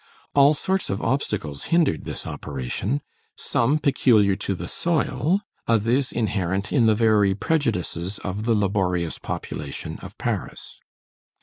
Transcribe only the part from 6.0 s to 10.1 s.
inherent in the very prejudices of the laborious population